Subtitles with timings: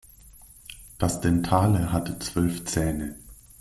[0.97, 3.13] Das Dentale hatte zwölf Zähne.